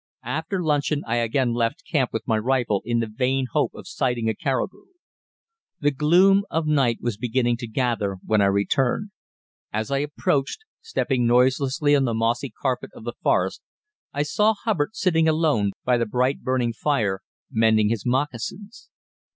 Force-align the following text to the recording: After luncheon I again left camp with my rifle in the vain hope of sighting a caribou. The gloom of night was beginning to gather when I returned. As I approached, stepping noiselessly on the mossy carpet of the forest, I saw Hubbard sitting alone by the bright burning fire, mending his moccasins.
After 0.25 0.63
luncheon 0.63 1.03
I 1.05 1.17
again 1.17 1.53
left 1.53 1.85
camp 1.87 2.09
with 2.11 2.27
my 2.27 2.39
rifle 2.39 2.81
in 2.85 3.01
the 3.01 3.05
vain 3.07 3.45
hope 3.51 3.75
of 3.75 3.87
sighting 3.87 4.27
a 4.27 4.33
caribou. 4.33 4.85
The 5.79 5.91
gloom 5.91 6.43
of 6.49 6.65
night 6.65 6.97
was 7.01 7.17
beginning 7.17 7.57
to 7.57 7.67
gather 7.67 8.17
when 8.25 8.41
I 8.41 8.45
returned. 8.45 9.11
As 9.71 9.91
I 9.91 9.99
approached, 9.99 10.65
stepping 10.81 11.27
noiselessly 11.27 11.95
on 11.95 12.05
the 12.05 12.15
mossy 12.15 12.49
carpet 12.49 12.89
of 12.95 13.03
the 13.03 13.13
forest, 13.21 13.61
I 14.11 14.23
saw 14.23 14.55
Hubbard 14.63 14.95
sitting 14.95 15.27
alone 15.27 15.69
by 15.85 15.99
the 15.99 16.07
bright 16.07 16.41
burning 16.41 16.73
fire, 16.73 17.19
mending 17.51 17.89
his 17.89 18.03
moccasins. 18.03 18.89